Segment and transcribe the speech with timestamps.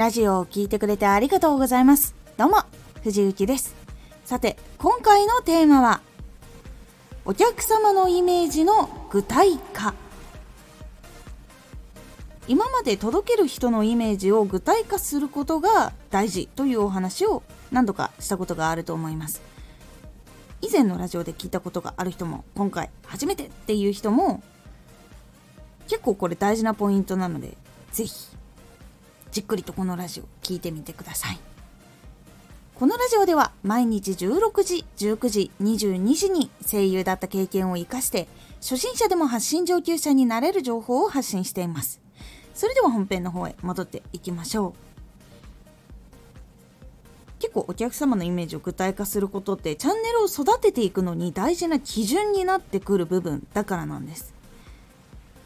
[0.00, 2.14] ラジオを聴いてくれてありがとうございます。
[2.38, 2.62] どうも、
[3.02, 3.74] 藤幸です。
[4.24, 6.00] さて、今回のテーマは、
[7.26, 9.92] お客様のイメージの具体化。
[12.48, 19.42] 今まで届ける人のイメージを具体化することが大事というお話を何度かしたことがあると思います。
[20.62, 24.42] 以前のラジオで聞いたことがある人も今回初めてっていう人も
[25.88, 27.58] 結構これ大事なポイントなので
[27.92, 28.39] 是非
[29.32, 31.38] じっくりとこのラジオ聞いてみてください。
[32.74, 38.26] このラジオでは毎日16時19時22時に声優だった経験を生かして
[38.60, 42.00] 初心者でも発信上級者になれる情報を発信しています。
[42.54, 44.72] それでは本編の方へ戻っていきましょう。
[47.38, 54.34] 結構お客様のイメージを具体化することってチャンネルを育てていくのに大事な基準になってくる部分だからなんです。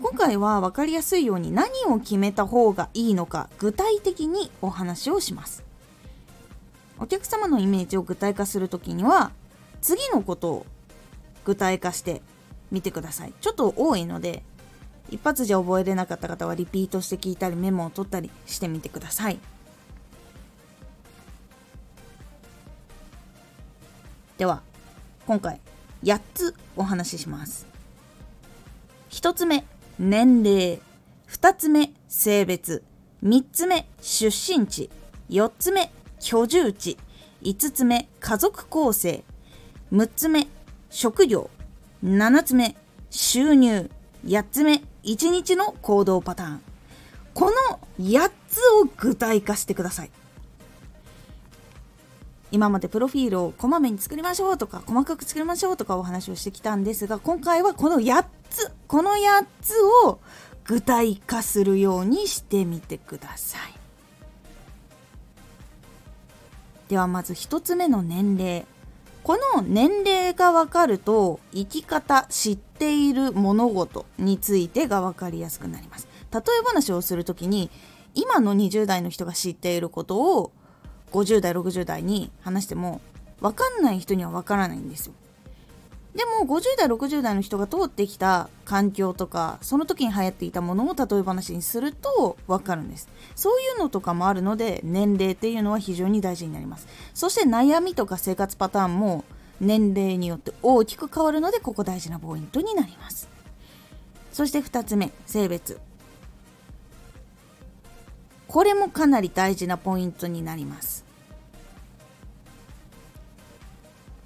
[0.00, 5.64] 今回は分かりやすいように何を決めた方がいいのか具体的にお話をします。
[6.98, 9.32] お客様のイメージを具体化する時には
[9.80, 10.66] 次のことを
[11.44, 12.22] 具体化して
[12.70, 13.32] みてください。
[13.40, 14.42] ちょっと多いので
[15.10, 19.38] 一発じゃ覚えれなかった方はリピートして聞いたりメモを取ったりしてみてください。
[24.36, 24.62] では
[25.26, 25.60] 今回
[26.02, 27.66] 8つお話しします。
[29.10, 29.64] 1つ目。
[29.98, 30.80] 年齢。
[31.28, 32.82] 2つ目性別。
[33.24, 34.90] 3つ目出身地。
[35.30, 36.98] 4つ目居住地。
[37.42, 39.24] 5つ目家族構成。
[39.92, 40.48] 6つ目
[40.90, 41.48] 職業。
[42.04, 42.76] 7つ目
[43.10, 43.90] 収入。
[44.26, 46.60] 8つ目1日の行動パターン。
[47.32, 50.10] この8つを具体化してください。
[52.56, 59.74] 今までプロフィールをこまめに作りましょうとか細かく作りましょうとかお話をしてきたんですが今回はこの8つこの8つ
[60.06, 60.20] を
[60.64, 63.60] 具体化するようにしてみてください。
[66.88, 68.64] ではまず1つ目の年齢。
[69.22, 76.08] この年齢が分かると生き方知っている物事についてが分かりやすくなります。
[76.32, 77.70] 例え話をする時に
[78.14, 80.52] 今の20代の人が知っていることを
[81.12, 83.00] 50代60代に話しても
[83.40, 85.14] 分かんない人には分からないんですよ。
[86.14, 93.08] でも50代60代の人が通ってきた環境とかその時に流行っていたものを例え話にすると分かるんです。
[93.34, 96.88] そういうのとかもあるので年齢っていうのは非常に大事になります。
[97.12, 99.24] そして悩みとか生活パターンも
[99.60, 103.28] 年齢によって大きく変わるのでここ大事なポイントになります。
[104.32, 105.78] そして2つ目性別。
[108.56, 111.04] これもかなり大事なポイントになります。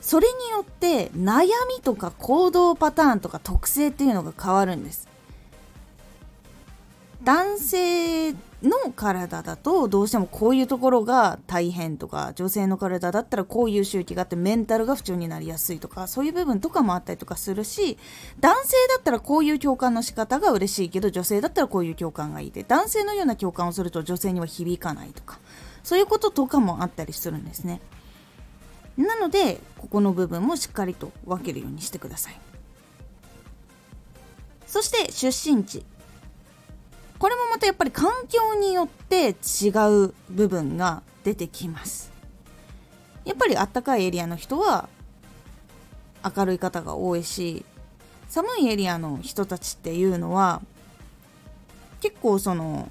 [0.00, 5.08] それによって悩みとか行動パターンとか特性っていうのが変わるんです。
[7.24, 17.98] 男性の体だとどうしてもこういうところが大変とか女性の体だったらこういう周期があってメンタルが不調になりやすいとかそういう部分とかもあったりとかするし
[18.40, 25.38] 男性だったらこういう共感の仕方が嬉しいけど女性だったらこういう共感がいいで男性のような共感をすると女性には響かないとか
[25.82, 27.80] そういうこととかもあったりするんですね。
[28.96, 32.38] なのでここの部分もしっかりと分けるようにしてください
[34.66, 35.84] そして出身地
[37.24, 39.70] これもまたやっぱり環境によって違
[40.08, 42.12] う部分が出てきます。
[43.24, 44.90] やっぱりあったかいエリアの人は
[46.22, 47.64] 明るい方が多いし
[48.28, 50.60] 寒いエリアの人たちっていうのは
[52.02, 52.90] 結構その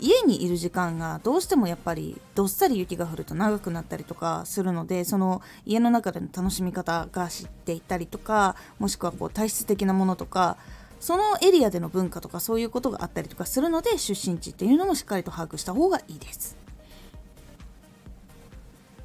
[0.00, 10.56] 家にいる時間がどうしてもやっぱりどっさり雪が降ると長くなったりとかするのでその家の中での楽しみ方が知っていたりとかもしくはこう体質的なものとか
[11.02, 16.56] そのエリアでの文化とかそういうことがあったりとかするので出身地っていうのもしっかりと把握した方がいいです。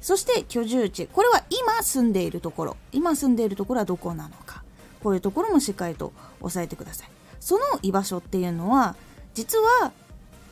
[0.00, 2.76] そして居住地これは今住んでいるところ。
[2.92, 4.62] 今住んでいるところはどこなのか。
[5.02, 7.08] こういうところもしっかりと押さえてください。
[7.40, 8.94] その居場所っていうのは
[9.34, 9.90] 実は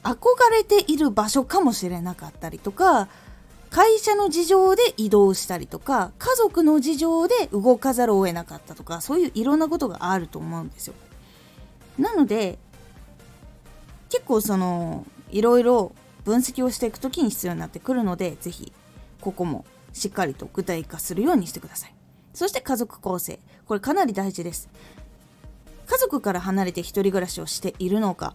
[0.02, 0.16] 憧
[0.50, 3.08] れている場所かもしれなかったりとか
[3.70, 10.94] 会社の事情で移動したりとか家族の事情で動かざるを得なかったとかそういういろんなことがあると思うんですよ。
[11.98, 12.58] なので
[14.10, 15.92] 結構そのいろいろ
[16.24, 18.72] 分析をしていく時に必要になってくるので是非
[19.20, 21.94] ここもしっかりと具体化するようにしてください。
[22.34, 24.68] そして家族構成これかなり大事です。
[25.86, 28.34] 家族から離れて1人暮らしをしているのか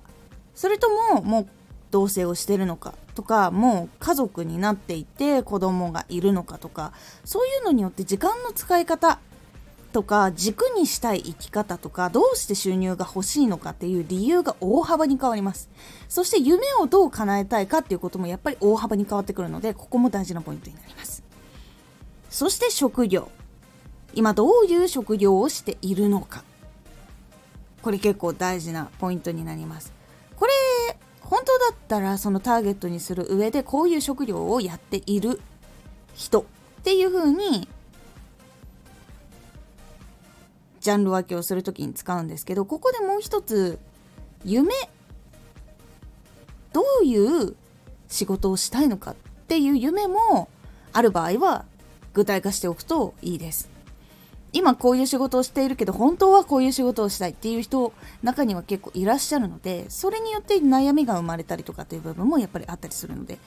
[0.55, 1.47] それとももう
[1.91, 6.93] 同棲をしてるのかとかもう家族になっていて子供がいるのかとか
[7.25, 9.19] そういうのによって時間の使い方
[9.91, 15.69] とか軸にしたい生き方とかどうして収入が欲しいのかっていう理由が大幅に変わります。
[16.09, 21.23] そして夢をどう叶えたいかっていうこともやっぱり大幅に変わってくるのでここも大事なポイントになります。
[22.29, 23.29] そして職業。
[24.13, 26.44] 今どういう職業をしているのか。
[27.81, 29.94] これ結構大事なポイントになります。
[30.35, 30.51] これ
[31.21, 35.41] 本当だったらそのターゲットにする上でこういう職業をやっている
[36.13, 36.44] 人っ
[36.83, 37.67] ていう風に
[40.81, 43.80] ジャンル分けをする時に使うんですけどここでもう一つ
[44.44, 44.74] 夢
[46.74, 47.56] どういう
[48.07, 49.16] 仕事をしたいのかっ
[49.48, 50.50] ていう夢も
[50.92, 51.66] ある場合は
[52.13, 53.69] 具体化しておくといいです。
[54.54, 63.38] 今こういう仕事をしているけど本当はこういう仕事をしたいっていう人中には結構いらっしゃるのでそれによって悩みが生まれたりとかっていう部分もやっぱりあったりするので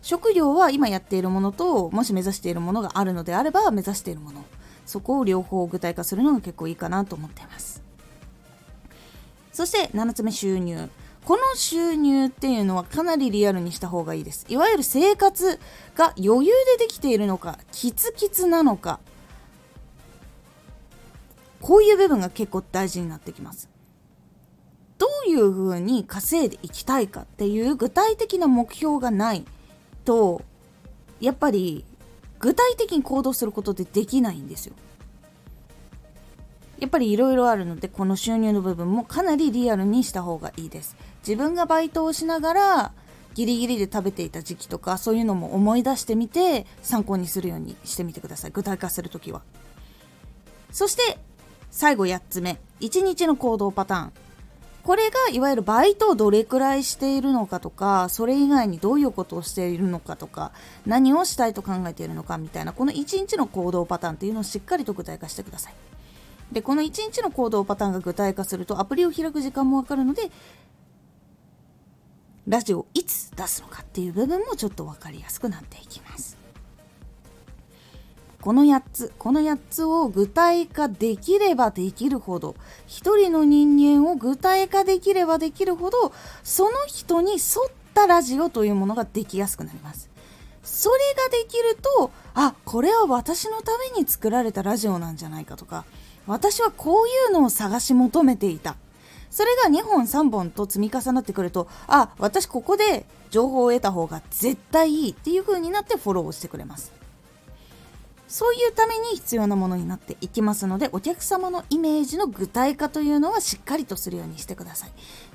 [0.00, 4.42] 職業は今やっているものともし目指しているものがあるのであれば目指しているもの。
[4.90, 7.80] そこを両方具体化するのが結構いいかなと思っています。
[9.52, 10.90] そして7つ目収入。
[11.24, 14.46] この収入っていうのはかなりリアルにした方がいいです。
[14.48, 15.60] いわゆる生活
[15.94, 18.98] が余裕でできているのかキツキツなのか。
[21.60, 23.68] こういう部分が結構大事になってきます。
[24.98, 29.44] どういうふうに稼いでいきたいかっていう具体的な目標がない
[30.04, 30.42] と
[31.20, 31.84] やっぱり
[32.40, 34.74] 具体的に行動することってできないんですよ。
[36.78, 40.96] やっぱりいろいろあるのでこの収入の部分もかなりリアルにした方がいいです。
[41.26, 42.92] 自分がバイトをしながら
[43.34, 48.50] ギリギリで食べていた時期とかそういうのも思い出してみて参考にするようにしてみてください。
[48.50, 49.42] 具体化するときは。
[50.72, 51.18] そして
[51.70, 52.58] 最後8つ目。
[52.80, 54.12] 1日の行動パターン。
[54.82, 60.52] これがいわゆるバイトをどれくらいしているのかとかそれ以外にどういうことをしているのかとか
[60.86, 65.74] 何をしたいと考えているのかみたいなこの1日の行動パターンっていうのをしっかりと具体化してください。
[66.52, 70.32] でこの1日の行動パターンが具体化するとアプリを開く時間もわかるので
[72.48, 76.39] ラジオをいつ出すのかっていう部分もちょっと分かりやすくなっていきます。
[78.40, 82.56] この8つこの8つを具体化できればできるほど
[82.86, 87.40] 一人の人間を具体化できればできるほどその人に沿っ
[87.92, 90.08] たラジオというものができやすくなります。
[90.62, 95.84] それができるとあこれは私のために作られたラジオなんじゃないかとか
[96.26, 98.76] 私はこういうのを探し求めていた。
[99.30, 106.99] それが2本3本と積み重なってくるとあ私ここで情報を得た方が絶対いいっていう風になってフォローをしてくれます。
[108.30, 114.92] そういうために必要なものになっていきますのでお客様のイメージの具体化というのはしっかりとするようにしてください。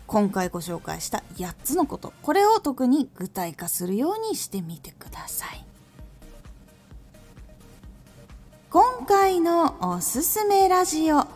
[0.07, 2.13] 今回ご紹介した8つのこと。
[2.21, 5.65] これを特に具体化するようにしてみてください。
[8.69, 11.27] 今回のおすすめラジオ。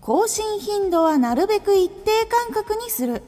[0.00, 3.22] 更新頻度はなるべく一定間隔にする。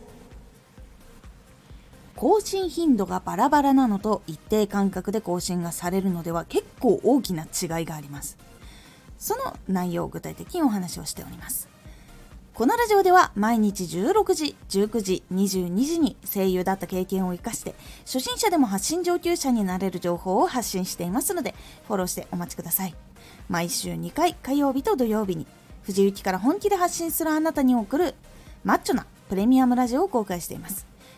[2.17, 8.39] 更新頻度がバラバラなのと一定間隔で更新がされるのでは結構大きな違いがあります。
[9.19, 11.69] その内容を具体的にお話をしております。
[12.55, 17.75] このラジオでは毎日16時、19時、22時に声優だった経験を生かして
[18.07, 21.55] 初心者でも発信上級者になれる情報を発信していますので
[21.87, 22.95] フォローしてお待ちください。
[23.51, 25.47] 毎週2回火曜日と土曜日に
[25.83, 28.15] 藤雪から本気で発信するあなたに送る
[28.65, 30.96] マッチョなプレミアムラジオを公開しています。